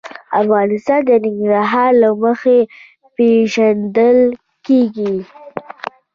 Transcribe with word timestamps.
افغانستان 0.41 0.99
د 1.07 1.09
ننګرهار 1.23 1.91
له 2.01 2.09
مخې 2.23 2.57
پېژندل 3.15 4.19
کېږي. 4.65 5.15